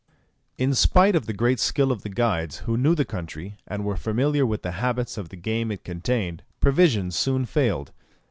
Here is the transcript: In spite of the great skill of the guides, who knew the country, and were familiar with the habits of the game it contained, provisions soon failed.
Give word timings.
In 0.57 0.73
spite 0.73 1.15
of 1.15 1.27
the 1.27 1.31
great 1.31 1.59
skill 1.59 1.91
of 1.91 2.01
the 2.01 2.09
guides, 2.09 2.57
who 2.65 2.75
knew 2.75 2.95
the 2.95 3.05
country, 3.05 3.57
and 3.67 3.85
were 3.85 3.95
familiar 3.95 4.47
with 4.47 4.63
the 4.63 4.71
habits 4.81 5.15
of 5.15 5.29
the 5.29 5.35
game 5.35 5.71
it 5.71 5.83
contained, 5.83 6.41
provisions 6.59 7.15
soon 7.15 7.45
failed. 7.45 7.91